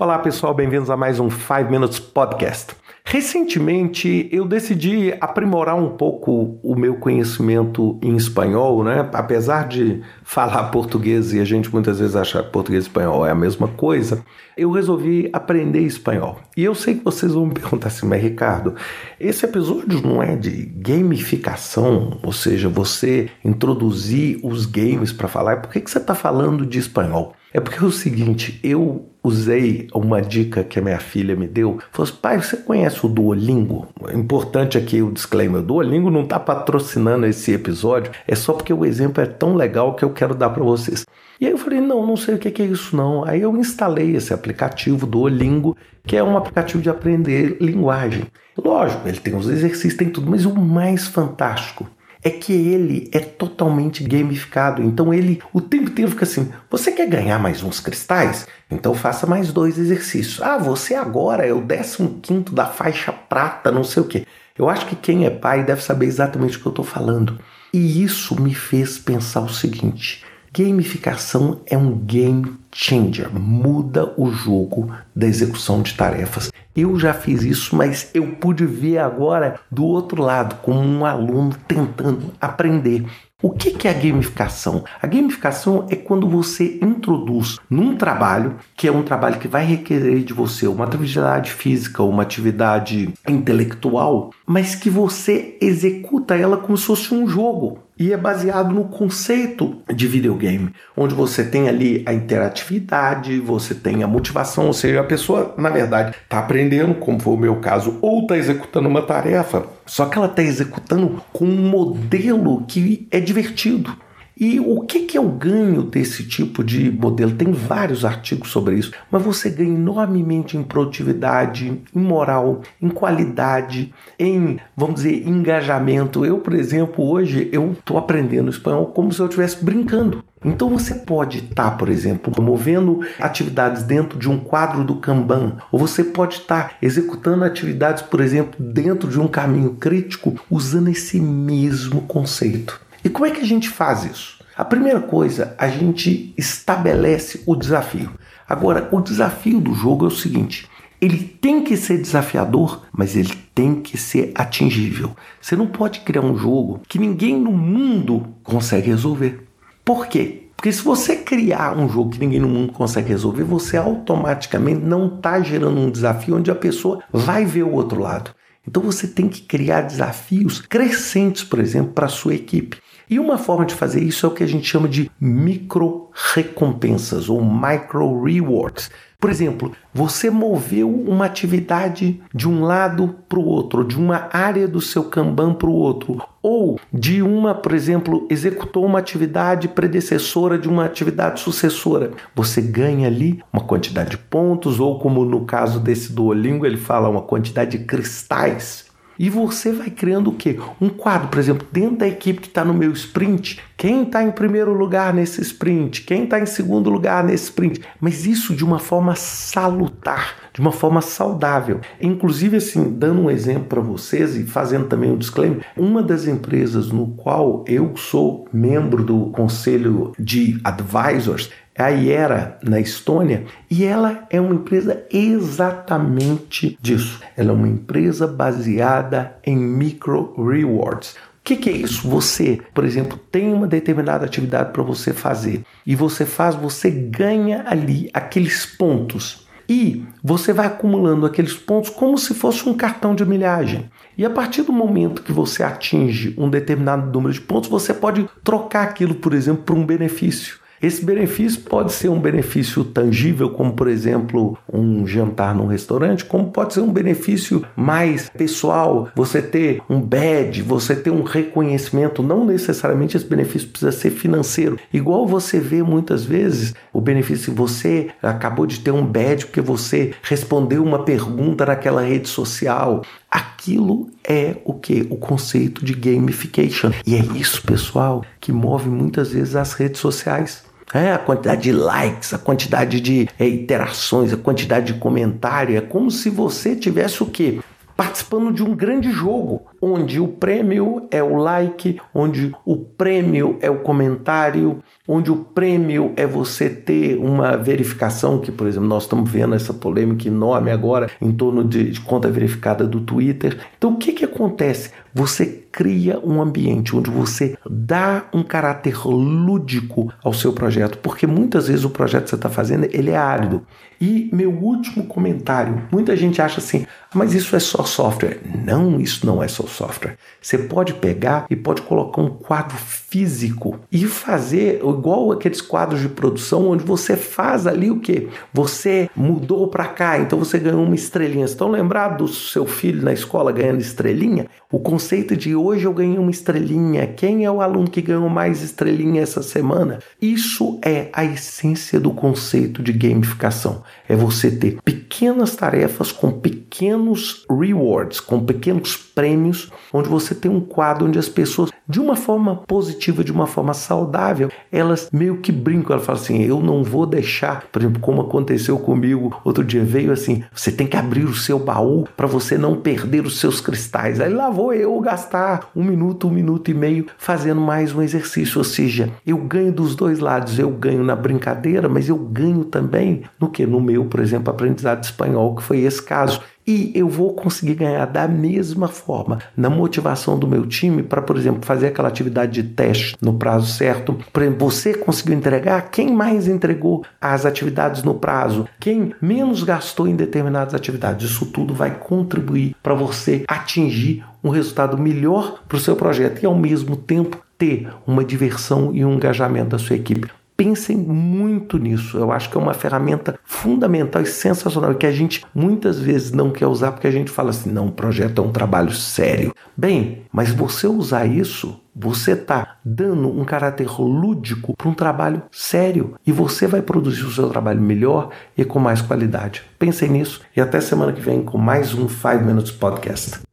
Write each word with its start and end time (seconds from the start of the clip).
Olá 0.00 0.18
pessoal, 0.18 0.54
bem-vindos 0.54 0.88
a 0.88 0.96
mais 0.96 1.20
um 1.20 1.28
5 1.28 1.70
Minutes 1.70 1.98
Podcast. 1.98 2.74
Recentemente 3.04 4.30
eu 4.32 4.46
decidi 4.46 5.14
aprimorar 5.20 5.76
um 5.76 5.90
pouco 5.90 6.58
o 6.62 6.74
meu 6.74 6.94
conhecimento 6.94 7.98
em 8.00 8.16
espanhol, 8.16 8.82
né? 8.82 9.06
Apesar 9.12 9.68
de 9.68 10.00
falar 10.24 10.70
português 10.70 11.34
e 11.34 11.38
a 11.38 11.44
gente 11.44 11.70
muitas 11.70 11.98
vezes 11.98 12.16
acha 12.16 12.42
que 12.42 12.50
português 12.50 12.84
e 12.84 12.86
espanhol 12.86 13.26
é 13.26 13.30
a 13.30 13.34
mesma 13.34 13.68
coisa, 13.68 14.24
eu 14.56 14.70
resolvi 14.70 15.28
aprender 15.34 15.80
espanhol. 15.80 16.40
E 16.56 16.64
eu 16.64 16.74
sei 16.74 16.94
que 16.94 17.04
vocês 17.04 17.34
vão 17.34 17.44
me 17.44 17.52
perguntar 17.60 17.88
assim, 17.88 18.06
mas 18.06 18.22
Ricardo, 18.22 18.74
esse 19.20 19.44
episódio 19.44 20.00
não 20.00 20.22
é 20.22 20.34
de 20.34 20.64
gamificação, 20.76 22.18
ou 22.22 22.32
seja, 22.32 22.70
você 22.70 23.28
introduzir 23.44 24.40
os 24.42 24.64
games 24.64 25.12
para 25.12 25.28
falar, 25.28 25.60
por 25.60 25.70
que, 25.70 25.78
que 25.78 25.90
você 25.90 25.98
está 25.98 26.14
falando 26.14 26.64
de 26.64 26.78
espanhol? 26.78 27.34
É 27.52 27.60
porque 27.60 27.84
é 27.84 27.86
o 27.86 27.92
seguinte, 27.92 28.58
eu 28.62 29.09
usei 29.22 29.88
uma 29.94 30.20
dica 30.20 30.64
que 30.64 30.78
a 30.78 30.82
minha 30.82 30.98
filha 30.98 31.36
me 31.36 31.46
deu. 31.46 31.78
Falou 31.92 32.08
assim, 32.08 32.18
pai, 32.20 32.40
você 32.40 32.56
conhece 32.56 33.04
o 33.04 33.08
Duolingo? 33.08 33.88
Importante 34.14 34.78
aqui 34.78 35.02
o 35.02 35.12
disclaimer, 35.12 35.60
o 35.60 35.64
Duolingo 35.64 36.10
não 36.10 36.22
está 36.22 36.38
patrocinando 36.38 37.26
esse 37.26 37.52
episódio, 37.52 38.12
é 38.26 38.34
só 38.34 38.52
porque 38.52 38.72
o 38.72 38.84
exemplo 38.84 39.22
é 39.22 39.26
tão 39.26 39.54
legal 39.54 39.94
que 39.94 40.04
eu 40.04 40.10
quero 40.10 40.34
dar 40.34 40.50
para 40.50 40.64
vocês. 40.64 41.04
E 41.40 41.46
aí 41.46 41.52
eu 41.52 41.58
falei, 41.58 41.80
não, 41.80 42.06
não 42.06 42.16
sei 42.16 42.34
o 42.34 42.38
que 42.38 42.62
é 42.62 42.66
isso 42.66 42.94
não. 42.94 43.24
Aí 43.24 43.40
eu 43.40 43.56
instalei 43.56 44.14
esse 44.14 44.32
aplicativo 44.32 45.06
Duolingo, 45.06 45.76
que 46.06 46.16
é 46.16 46.22
um 46.22 46.36
aplicativo 46.36 46.82
de 46.82 46.90
aprender 46.90 47.56
linguagem. 47.60 48.24
Lógico, 48.56 49.08
ele 49.08 49.18
tem 49.18 49.34
os 49.34 49.48
exercícios, 49.48 49.94
tem 49.94 50.10
tudo, 50.10 50.30
mas 50.30 50.44
o 50.44 50.54
mais 50.54 51.06
fantástico 51.06 51.86
é 52.22 52.30
que 52.30 52.52
ele 52.52 53.08
é 53.12 53.18
totalmente 53.18 54.04
gamificado. 54.04 54.82
Então 54.82 55.12
ele 55.12 55.40
o 55.52 55.60
tempo 55.60 55.90
inteiro 55.90 56.10
fica 56.10 56.24
assim: 56.24 56.50
você 56.70 56.92
quer 56.92 57.08
ganhar 57.08 57.38
mais 57.38 57.62
uns 57.62 57.80
cristais? 57.80 58.46
Então 58.70 58.94
faça 58.94 59.26
mais 59.26 59.52
dois 59.52 59.78
exercícios. 59.78 60.42
Ah, 60.42 60.58
você 60.58 60.94
agora 60.94 61.46
é 61.46 61.52
o 61.52 61.64
15 61.66 62.18
da 62.52 62.66
faixa 62.66 63.12
prata, 63.12 63.72
não 63.72 63.84
sei 63.84 64.02
o 64.02 64.06
que. 64.06 64.26
Eu 64.58 64.68
acho 64.68 64.86
que 64.86 64.96
quem 64.96 65.24
é 65.24 65.30
pai 65.30 65.64
deve 65.64 65.82
saber 65.82 66.06
exatamente 66.06 66.58
o 66.58 66.60
que 66.60 66.66
eu 66.66 66.70
estou 66.70 66.84
falando. 66.84 67.38
E 67.72 68.02
isso 68.02 68.40
me 68.40 68.54
fez 68.54 68.98
pensar 68.98 69.40
o 69.40 69.48
seguinte: 69.48 70.24
Gamificação 70.52 71.60
é 71.64 71.78
um 71.78 71.92
game 71.96 72.56
changer, 72.74 73.30
muda 73.32 74.12
o 74.16 74.32
jogo 74.32 74.90
da 75.14 75.28
execução 75.28 75.80
de 75.80 75.94
tarefas. 75.94 76.50
Eu 76.74 76.98
já 76.98 77.14
fiz 77.14 77.42
isso, 77.42 77.76
mas 77.76 78.10
eu 78.12 78.32
pude 78.32 78.66
ver 78.66 78.98
agora 78.98 79.60
do 79.70 79.84
outro 79.84 80.20
lado, 80.20 80.56
como 80.56 80.80
um 80.80 81.06
aluno 81.06 81.54
tentando 81.68 82.32
aprender. 82.40 83.06
O 83.40 83.52
que 83.52 83.86
é 83.86 83.90
a 83.90 83.94
gamificação? 83.94 84.84
A 85.00 85.06
gamificação 85.06 85.86
é 85.88 85.94
quando 85.94 86.28
você 86.28 86.78
introduz 86.82 87.58
num 87.70 87.96
trabalho, 87.96 88.56
que 88.76 88.88
é 88.88 88.92
um 88.92 89.02
trabalho 89.02 89.38
que 89.38 89.48
vai 89.48 89.64
requerer 89.64 90.24
de 90.24 90.34
você 90.34 90.66
uma 90.66 90.84
atividade 90.84 91.52
física, 91.52 92.02
uma 92.02 92.22
atividade 92.22 93.14
intelectual, 93.26 94.30
mas 94.44 94.74
que 94.74 94.90
você 94.90 95.56
executa 95.60 96.34
ela 96.34 96.58
como 96.58 96.76
se 96.76 96.84
fosse 96.84 97.14
um 97.14 97.26
jogo 97.26 97.78
e 98.00 98.14
é 98.14 98.16
baseado 98.16 98.72
no 98.72 98.84
conceito 98.84 99.82
de 99.94 100.08
videogame, 100.08 100.72
onde 100.96 101.14
você 101.14 101.44
tem 101.44 101.68
ali 101.68 102.02
a 102.06 102.14
interatividade, 102.14 103.38
você 103.38 103.74
tem 103.74 104.02
a 104.02 104.06
motivação, 104.06 104.68
ou 104.68 104.72
seja, 104.72 105.00
a 105.00 105.04
pessoa, 105.04 105.54
na 105.58 105.68
verdade, 105.68 106.16
está 106.22 106.38
aprendendo, 106.38 106.94
como 106.94 107.20
foi 107.20 107.34
o 107.34 107.36
meu 107.36 107.56
caso, 107.56 107.98
ou 108.00 108.22
está 108.22 108.38
executando 108.38 108.88
uma 108.88 109.02
tarefa, 109.02 109.66
só 109.84 110.06
que 110.06 110.16
ela 110.16 110.28
está 110.28 110.42
executando 110.42 111.22
com 111.30 111.44
um 111.44 111.68
modelo 111.68 112.64
que 112.66 113.06
é 113.10 113.20
divertido. 113.20 113.94
E 114.40 114.58
o 114.58 114.80
que, 114.80 115.00
que 115.00 115.18
é 115.18 115.20
o 115.20 115.28
ganho 115.28 115.82
desse 115.82 116.24
tipo 116.24 116.64
de 116.64 116.90
modelo? 116.90 117.32
Tem 117.32 117.52
vários 117.52 118.06
artigos 118.06 118.48
sobre 118.48 118.76
isso, 118.76 118.90
mas 119.10 119.22
você 119.22 119.50
ganha 119.50 119.74
enormemente 119.74 120.56
em 120.56 120.62
produtividade, 120.62 121.82
em 121.94 122.00
moral, 122.00 122.62
em 122.80 122.88
qualidade, 122.88 123.92
em, 124.18 124.58
vamos 124.74 124.94
dizer, 124.94 125.28
engajamento. 125.28 126.24
Eu, 126.24 126.38
por 126.38 126.54
exemplo, 126.54 127.06
hoje 127.06 127.50
eu 127.52 127.72
estou 127.72 127.98
aprendendo 127.98 128.48
espanhol 128.48 128.86
como 128.86 129.12
se 129.12 129.20
eu 129.20 129.26
estivesse 129.26 129.62
brincando. 129.62 130.24
Então 130.42 130.70
você 130.70 130.94
pode 130.94 131.40
estar, 131.40 131.72
tá, 131.72 131.76
por 131.76 131.90
exemplo, 131.90 132.32
promovendo 132.32 133.00
atividades 133.18 133.82
dentro 133.82 134.18
de 134.18 134.26
um 134.26 134.38
quadro 134.38 134.82
do 134.82 134.96
Kanban, 134.96 135.58
ou 135.70 135.78
você 135.78 136.02
pode 136.02 136.36
estar 136.36 136.70
tá 136.70 136.74
executando 136.80 137.44
atividades, 137.44 138.02
por 138.02 138.22
exemplo, 138.22 138.54
dentro 138.58 139.10
de 139.10 139.20
um 139.20 139.28
caminho 139.28 139.74
crítico, 139.74 140.34
usando 140.50 140.88
esse 140.88 141.20
mesmo 141.20 142.00
conceito. 142.02 142.80
E 143.04 143.08
como 143.08 143.26
é 143.26 143.30
que 143.30 143.40
a 143.40 143.46
gente 143.46 143.68
faz 143.68 144.04
isso? 144.04 144.40
A 144.56 144.64
primeira 144.64 145.00
coisa, 145.00 145.54
a 145.56 145.68
gente 145.68 146.34
estabelece 146.36 147.42
o 147.46 147.56
desafio. 147.56 148.10
Agora, 148.48 148.88
o 148.92 149.00
desafio 149.00 149.60
do 149.60 149.72
jogo 149.74 150.04
é 150.04 150.08
o 150.08 150.10
seguinte: 150.10 150.68
ele 151.00 151.18
tem 151.18 151.64
que 151.64 151.76
ser 151.76 151.98
desafiador, 151.98 152.82
mas 152.92 153.16
ele 153.16 153.32
tem 153.54 153.80
que 153.80 153.96
ser 153.96 154.32
atingível. 154.34 155.16
Você 155.40 155.56
não 155.56 155.66
pode 155.66 156.00
criar 156.00 156.20
um 156.20 156.36
jogo 156.36 156.82
que 156.86 156.98
ninguém 156.98 157.40
no 157.40 157.52
mundo 157.52 158.34
consegue 158.42 158.88
resolver. 158.88 159.46
Por 159.82 160.06
quê? 160.06 160.48
Porque 160.54 160.70
se 160.70 160.82
você 160.82 161.16
criar 161.16 161.74
um 161.74 161.88
jogo 161.88 162.10
que 162.10 162.20
ninguém 162.20 162.40
no 162.40 162.48
mundo 162.48 162.74
consegue 162.74 163.08
resolver, 163.08 163.44
você 163.44 163.78
automaticamente 163.78 164.84
não 164.84 165.06
está 165.06 165.40
gerando 165.40 165.80
um 165.80 165.90
desafio 165.90 166.36
onde 166.36 166.50
a 166.50 166.54
pessoa 166.54 167.02
vai 167.10 167.46
ver 167.46 167.62
o 167.62 167.72
outro 167.72 167.98
lado. 167.98 168.32
Então 168.68 168.82
você 168.82 169.08
tem 169.08 169.26
que 169.26 169.40
criar 169.40 169.80
desafios 169.80 170.60
crescentes, 170.60 171.42
por 171.42 171.60
exemplo, 171.60 171.92
para 171.92 172.04
a 172.04 172.10
sua 172.10 172.34
equipe. 172.34 172.76
E 173.10 173.18
uma 173.18 173.36
forma 173.36 173.66
de 173.66 173.74
fazer 173.74 174.00
isso 174.04 174.24
é 174.24 174.28
o 174.28 174.32
que 174.32 174.44
a 174.44 174.46
gente 174.46 174.68
chama 174.68 174.88
de 174.88 175.10
micro 175.20 176.10
recompensas 176.32 177.28
ou 177.28 177.44
micro 177.44 178.22
rewards. 178.22 178.88
Por 179.18 179.28
exemplo, 179.28 179.72
você 179.92 180.30
moveu 180.30 180.88
uma 180.88 181.24
atividade 181.26 182.22
de 182.32 182.48
um 182.48 182.62
lado 182.62 183.16
para 183.28 183.40
o 183.40 183.44
outro, 183.44 183.84
de 183.84 183.98
uma 183.98 184.28
área 184.32 184.68
do 184.68 184.80
seu 184.80 185.02
Kanban 185.02 185.54
para 185.54 185.68
o 185.68 185.74
outro, 185.74 186.22
ou 186.40 186.78
de 186.92 187.20
uma, 187.20 187.52
por 187.52 187.74
exemplo, 187.74 188.28
executou 188.30 188.86
uma 188.86 189.00
atividade 189.00 189.66
predecessora 189.66 190.56
de 190.56 190.68
uma 190.68 190.84
atividade 190.84 191.40
sucessora. 191.40 192.12
Você 192.34 192.62
ganha 192.62 193.08
ali 193.08 193.42
uma 193.52 193.62
quantidade 193.62 194.10
de 194.10 194.18
pontos, 194.18 194.78
ou 194.78 195.00
como 195.00 195.24
no 195.24 195.44
caso 195.44 195.80
desse 195.80 196.12
Duolingo, 196.12 196.64
ele 196.64 196.78
fala 196.78 197.08
uma 197.08 197.22
quantidade 197.22 197.76
de 197.76 197.84
cristais 197.84 198.89
e 199.20 199.28
você 199.28 199.70
vai 199.70 199.90
criando 199.90 200.30
o 200.30 200.34
quê? 200.34 200.58
Um 200.80 200.88
quadro, 200.88 201.28
por 201.28 201.38
exemplo, 201.38 201.68
dentro 201.70 201.98
da 201.98 202.08
equipe 202.08 202.40
que 202.40 202.48
está 202.48 202.64
no 202.64 202.72
meu 202.72 202.90
sprint, 202.92 203.60
quem 203.76 204.04
está 204.04 204.22
em 204.22 204.30
primeiro 204.30 204.72
lugar 204.72 205.12
nesse 205.12 205.42
sprint, 205.42 206.04
quem 206.04 206.24
está 206.24 206.40
em 206.40 206.46
segundo 206.46 206.88
lugar 206.88 207.22
nesse 207.22 207.44
sprint, 207.44 207.82
mas 208.00 208.24
isso 208.24 208.56
de 208.56 208.64
uma 208.64 208.78
forma 208.78 209.14
salutar, 209.14 210.36
de 210.54 210.60
uma 210.62 210.72
forma 210.72 211.02
saudável. 211.02 211.80
Inclusive, 212.00 212.56
assim, 212.56 212.94
dando 212.96 213.20
um 213.20 213.30
exemplo 213.30 213.64
para 213.64 213.82
vocês 213.82 214.36
e 214.36 214.44
fazendo 214.44 214.86
também 214.86 215.10
um 215.10 215.18
disclaimer, 215.18 215.66
uma 215.76 216.02
das 216.02 216.26
empresas 216.26 216.90
no 216.90 217.08
qual 217.08 217.62
eu 217.68 217.94
sou 217.96 218.48
membro 218.50 219.04
do 219.04 219.26
conselho 219.32 220.14
de 220.18 220.58
advisors 220.64 221.50
a 221.80 221.88
Iera, 221.88 222.58
na 222.62 222.80
Estônia, 222.80 223.44
e 223.70 223.84
ela 223.84 224.26
é 224.30 224.40
uma 224.40 224.54
empresa 224.54 225.04
exatamente 225.10 226.78
disso. 226.80 227.20
Ela 227.36 227.50
é 227.50 227.54
uma 227.54 227.68
empresa 227.68 228.26
baseada 228.26 229.36
em 229.44 229.56
micro 229.56 230.34
rewards. 230.36 231.16
O 231.40 231.42
que, 231.42 231.56
que, 231.56 231.70
é 231.70 231.72
isso? 231.72 232.06
Você, 232.08 232.60
por 232.74 232.84
exemplo, 232.84 233.18
tem 233.30 233.52
uma 233.52 233.66
determinada 233.66 234.26
atividade 234.26 234.72
para 234.72 234.82
você 234.82 235.12
fazer 235.12 235.64
e 235.86 235.96
você 235.96 236.26
faz, 236.26 236.54
você 236.54 236.90
ganha 236.90 237.64
ali 237.66 238.10
aqueles 238.12 238.66
pontos. 238.66 239.48
E 239.68 240.04
você 240.22 240.52
vai 240.52 240.66
acumulando 240.66 241.24
aqueles 241.24 241.54
pontos 241.54 241.90
como 241.90 242.18
se 242.18 242.34
fosse 242.34 242.68
um 242.68 242.74
cartão 242.74 243.14
de 243.14 243.24
milhagem. 243.24 243.88
E 244.18 244.24
a 244.24 244.30
partir 244.30 244.62
do 244.62 244.72
momento 244.72 245.22
que 245.22 245.32
você 245.32 245.62
atinge 245.62 246.34
um 246.36 246.50
determinado 246.50 247.10
número 247.10 247.32
de 247.32 247.40
pontos, 247.40 247.70
você 247.70 247.94
pode 247.94 248.28
trocar 248.44 248.82
aquilo, 248.82 249.14
por 249.14 249.32
exemplo, 249.32 249.62
por 249.62 249.76
um 249.76 249.86
benefício. 249.86 250.59
Esse 250.82 251.04
benefício 251.04 251.60
pode 251.60 251.92
ser 251.92 252.08
um 252.08 252.18
benefício 252.18 252.82
tangível, 252.82 253.50
como 253.50 253.74
por 253.74 253.86
exemplo 253.86 254.56
um 254.72 255.06
jantar 255.06 255.54
num 255.54 255.66
restaurante, 255.66 256.24
como 256.24 256.50
pode 256.50 256.72
ser 256.72 256.80
um 256.80 256.90
benefício 256.90 257.62
mais 257.76 258.30
pessoal, 258.30 259.10
você 259.14 259.42
ter 259.42 259.82
um 259.90 260.00
badge, 260.00 260.62
você 260.62 260.96
ter 260.96 261.10
um 261.10 261.22
reconhecimento. 261.22 262.22
Não 262.22 262.46
necessariamente 262.46 263.14
esse 263.14 263.26
benefício 263.26 263.68
precisa 263.68 263.92
ser 263.92 264.10
financeiro. 264.10 264.78
Igual 264.90 265.26
você 265.26 265.60
vê 265.60 265.82
muitas 265.82 266.24
vezes 266.24 266.74
o 266.94 267.00
benefício, 267.00 267.52
você 267.52 268.08
acabou 268.22 268.64
de 268.66 268.80
ter 268.80 268.90
um 268.90 269.04
badge 269.04 269.44
porque 269.46 269.60
você 269.60 270.14
respondeu 270.22 270.82
uma 270.82 271.04
pergunta 271.04 271.66
naquela 271.66 272.00
rede 272.00 272.28
social. 272.28 273.04
Aquilo 273.30 274.08
é 274.26 274.56
o 274.64 274.72
que? 274.72 275.06
O 275.10 275.16
conceito 275.16 275.84
de 275.84 275.92
gamification. 275.92 276.90
E 277.06 277.16
é 277.16 277.20
isso, 277.36 277.62
pessoal, 277.62 278.24
que 278.40 278.50
move 278.50 278.88
muitas 278.88 279.32
vezes 279.32 279.54
as 279.54 279.74
redes 279.74 280.00
sociais. 280.00 280.69
É, 280.92 281.12
a 281.12 281.18
quantidade 281.18 281.62
de 281.62 281.72
likes, 281.72 282.34
a 282.34 282.38
quantidade 282.38 283.00
de 283.00 283.28
é, 283.38 283.48
interações, 283.48 284.32
a 284.32 284.36
quantidade 284.36 284.92
de 284.92 284.98
comentário. 284.98 285.76
É 285.76 285.80
como 285.80 286.10
se 286.10 286.28
você 286.28 286.74
tivesse 286.74 287.22
o 287.22 287.26
quê? 287.26 287.60
Participando 288.00 288.50
de 288.50 288.62
um 288.62 288.74
grande 288.74 289.12
jogo, 289.12 289.66
onde 289.78 290.18
o 290.18 290.26
prêmio 290.26 291.06
é 291.10 291.22
o 291.22 291.36
like, 291.36 292.00
onde 292.14 292.50
o 292.64 292.74
prêmio 292.74 293.58
é 293.60 293.68
o 293.70 293.80
comentário, 293.80 294.82
onde 295.06 295.30
o 295.30 295.36
prêmio 295.36 296.14
é 296.16 296.26
você 296.26 296.70
ter 296.70 297.18
uma 297.18 297.58
verificação, 297.58 298.38
que, 298.38 298.50
por 298.50 298.66
exemplo, 298.66 298.88
nós 298.88 299.02
estamos 299.02 299.30
vendo 299.30 299.54
essa 299.54 299.74
polêmica 299.74 300.28
enorme 300.28 300.70
agora 300.70 301.10
em 301.20 301.30
torno 301.30 301.62
de, 301.62 301.90
de 301.90 302.00
conta 302.00 302.30
verificada 302.30 302.86
do 302.86 303.02
Twitter. 303.02 303.58
Então, 303.76 303.92
o 303.92 303.98
que, 303.98 304.14
que 304.14 304.24
acontece? 304.24 304.92
Você 305.12 305.60
cria 305.72 306.20
um 306.20 306.40
ambiente 306.40 306.94
onde 306.96 307.10
você 307.10 307.56
dá 307.68 308.24
um 308.32 308.42
caráter 308.42 309.06
lúdico 309.06 310.12
ao 310.22 310.32
seu 310.32 310.52
projeto, 310.52 310.98
porque 310.98 311.26
muitas 311.26 311.68
vezes 311.68 311.84
o 311.84 311.90
projeto 311.90 312.24
que 312.24 312.30
você 312.30 312.36
está 312.36 312.48
fazendo 312.48 312.88
ele 312.92 313.10
é 313.10 313.16
árido. 313.16 313.66
E 314.00 314.30
meu 314.32 314.50
último 314.50 315.04
comentário: 315.04 315.82
muita 315.92 316.16
gente 316.16 316.40
acha 316.40 316.58
assim, 316.58 316.86
mas 317.14 317.34
isso 317.34 317.56
é 317.56 317.60
só 317.60 317.84
software. 317.84 318.38
Não, 318.64 319.00
isso 319.00 319.26
não 319.26 319.42
é 319.42 319.48
só 319.48 319.64
software. 319.66 320.16
Você 320.40 320.56
pode 320.56 320.94
pegar 320.94 321.46
e 321.50 321.56
pode 321.56 321.82
colocar 321.82 322.22
um 322.22 322.30
quadro 322.30 322.76
físico 322.76 323.78
e 323.90 324.06
fazer 324.06 324.76
igual 324.76 325.32
aqueles 325.32 325.60
quadros 325.60 326.00
de 326.00 326.08
produção 326.08 326.68
onde 326.68 326.84
você 326.84 327.16
faz 327.16 327.66
ali 327.66 327.90
o 327.90 327.98
que? 327.98 328.28
Você 328.52 329.10
mudou 329.16 329.68
para 329.68 329.86
cá, 329.86 330.18
então 330.18 330.38
você 330.38 330.58
ganhou 330.58 330.84
uma 330.84 330.94
estrelinha. 330.94 331.44
Estão 331.44 331.70
lembrados 331.70 332.18
do 332.18 332.28
seu 332.28 332.66
filho 332.66 333.02
na 333.02 333.12
escola 333.12 333.52
ganhando 333.52 333.80
estrelinha? 333.80 334.46
O 334.70 334.78
conceito 334.78 335.36
de 335.36 335.54
hoje 335.54 335.84
eu 335.84 335.92
ganhei 335.92 336.18
uma 336.18 336.30
estrelinha. 336.30 337.06
Quem 337.06 337.44
é 337.44 337.50
o 337.50 337.60
aluno 337.60 337.90
que 337.90 338.00
ganhou 338.00 338.28
mais 338.28 338.62
estrelinha 338.62 339.20
essa 339.20 339.42
semana? 339.42 339.98
Isso 340.22 340.78
é 340.84 341.08
a 341.12 341.24
essência 341.24 341.98
do 341.98 342.12
conceito 342.12 342.82
de 342.82 342.92
gamificação. 342.92 343.82
É 344.08 344.14
você 344.14 344.50
ter 344.50 344.78
pequenas 344.84 345.56
tarefas 345.56 346.12
com 346.12 346.30
pequenos 346.30 346.99
rewards, 347.48 348.20
com 348.20 348.44
pequenos 348.44 348.96
prêmios, 348.96 349.70
onde 349.92 350.08
você 350.08 350.34
tem 350.34 350.50
um 350.50 350.60
quadro 350.60 351.06
onde 351.06 351.18
as 351.18 351.28
pessoas, 351.28 351.70
de 351.88 352.00
uma 352.00 352.16
forma 352.16 352.56
positiva, 352.56 353.22
de 353.22 353.32
uma 353.32 353.46
forma 353.46 353.74
saudável, 353.74 354.48
elas 354.70 355.08
meio 355.12 355.38
que 355.38 355.52
brincam. 355.52 355.94
Ela 355.94 356.04
fala 356.04 356.18
assim: 356.18 356.42
eu 356.42 356.60
não 356.60 356.82
vou 356.82 357.06
deixar, 357.06 357.64
por 357.70 357.82
exemplo, 357.82 358.00
como 358.00 358.22
aconteceu 358.22 358.78
comigo 358.78 359.38
outro 359.44 359.64
dia, 359.64 359.84
veio 359.84 360.12
assim: 360.12 360.42
você 360.52 360.70
tem 360.70 360.86
que 360.86 360.96
abrir 360.96 361.24
o 361.24 361.34
seu 361.34 361.58
baú 361.58 362.06
para 362.16 362.26
você 362.26 362.56
não 362.56 362.76
perder 362.76 363.26
os 363.26 363.38
seus 363.38 363.60
cristais. 363.60 364.20
Aí 364.20 364.32
lá 364.32 364.50
vou 364.50 364.72
eu 364.72 364.98
gastar 365.00 365.70
um 365.74 365.84
minuto, 365.84 366.28
um 366.28 366.30
minuto 366.30 366.70
e 366.70 366.74
meio 366.74 367.06
fazendo 367.18 367.60
mais 367.60 367.94
um 367.94 368.02
exercício. 368.02 368.58
Ou 368.58 368.64
seja, 368.64 369.10
eu 369.26 369.36
ganho 369.38 369.72
dos 369.72 369.94
dois 369.94 370.18
lados. 370.18 370.58
Eu 370.58 370.70
ganho 370.70 371.02
na 371.02 371.16
brincadeira, 371.16 371.88
mas 371.88 372.08
eu 372.08 372.16
ganho 372.16 372.64
também 372.64 373.22
no 373.38 373.48
que? 373.48 373.66
No 373.66 373.80
meu, 373.80 374.04
por 374.06 374.20
exemplo, 374.20 374.50
aprendizado 374.50 375.04
espanhol, 375.04 375.54
que 375.56 375.62
foi 375.62 375.80
esse 375.80 376.02
caso. 376.02 376.40
E 376.70 376.92
eu 376.94 377.08
vou 377.08 377.34
conseguir 377.34 377.74
ganhar 377.74 378.06
da 378.06 378.28
mesma 378.28 378.86
forma 378.86 379.40
na 379.56 379.68
motivação 379.68 380.38
do 380.38 380.46
meu 380.46 380.64
time 380.64 381.02
para, 381.02 381.20
por 381.20 381.36
exemplo, 381.36 381.66
fazer 381.66 381.88
aquela 381.88 382.06
atividade 382.06 382.62
de 382.62 382.68
teste 382.68 383.16
no 383.20 383.34
prazo 383.34 383.66
certo. 383.72 384.16
Por 384.32 384.40
exemplo, 384.40 384.70
você 384.70 384.94
conseguiu 384.94 385.34
entregar, 385.34 385.90
quem 385.90 386.14
mais 386.14 386.46
entregou 386.46 387.04
as 387.20 387.44
atividades 387.44 388.04
no 388.04 388.14
prazo, 388.14 388.68
quem 388.78 389.12
menos 389.20 389.64
gastou 389.64 390.06
em 390.06 390.14
determinadas 390.14 390.72
atividades. 390.72 391.28
Isso 391.28 391.46
tudo 391.46 391.74
vai 391.74 391.98
contribuir 391.98 392.76
para 392.80 392.94
você 392.94 393.42
atingir 393.48 394.24
um 394.44 394.50
resultado 394.50 394.96
melhor 394.96 395.64
para 395.66 395.76
o 395.76 395.80
seu 395.80 395.96
projeto 395.96 396.40
e, 396.40 396.46
ao 396.46 396.54
mesmo 396.54 396.94
tempo, 396.94 397.36
ter 397.58 397.88
uma 398.06 398.24
diversão 398.24 398.94
e 398.94 399.04
um 399.04 399.14
engajamento 399.14 399.70
da 399.70 399.78
sua 399.78 399.96
equipe. 399.96 400.30
Pensem 400.60 400.94
muito 400.94 401.78
nisso. 401.78 402.18
Eu 402.18 402.30
acho 402.30 402.50
que 402.50 402.58
é 402.58 402.60
uma 402.60 402.74
ferramenta 402.74 403.40
fundamental 403.42 404.20
e 404.20 404.26
sensacional 404.26 404.94
que 404.94 405.06
a 405.06 405.10
gente 405.10 405.42
muitas 405.54 405.98
vezes 405.98 406.32
não 406.32 406.50
quer 406.50 406.66
usar 406.66 406.92
porque 406.92 407.06
a 407.06 407.10
gente 407.10 407.30
fala 407.30 407.48
assim: 407.48 407.70
não, 407.70 407.86
o 407.86 407.92
projeto 407.92 408.42
é 408.42 408.44
um 408.44 408.52
trabalho 408.52 408.92
sério. 408.92 409.54
Bem, 409.74 410.24
mas 410.30 410.50
você 410.50 410.86
usar 410.86 411.24
isso, 411.24 411.80
você 411.96 412.32
está 412.32 412.76
dando 412.84 413.26
um 413.30 413.42
caráter 413.42 413.88
lúdico 413.98 414.76
para 414.76 414.88
um 414.90 414.92
trabalho 414.92 415.42
sério 415.50 416.14
e 416.26 416.30
você 416.30 416.66
vai 416.66 416.82
produzir 416.82 417.24
o 417.24 417.32
seu 417.32 417.48
trabalho 417.48 417.80
melhor 417.80 418.28
e 418.54 418.62
com 418.62 418.78
mais 418.78 419.00
qualidade. 419.00 419.62
Pensem 419.78 420.10
nisso 420.10 420.42
e 420.54 420.60
até 420.60 420.78
semana 420.78 421.14
que 421.14 421.22
vem 421.22 421.40
com 421.42 421.56
mais 421.56 421.94
um 421.94 422.06
5 422.06 422.44
Minutes 422.44 422.70
Podcast. 422.70 423.49